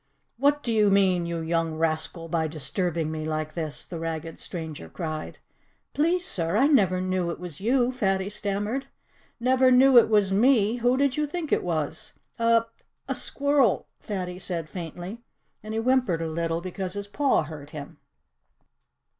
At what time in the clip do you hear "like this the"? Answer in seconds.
3.23-3.99